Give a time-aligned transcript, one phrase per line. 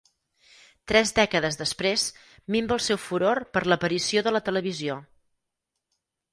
[0.91, 2.07] Tres dècades després,
[2.57, 5.01] minva el seu furor per l'aparició de la televisió.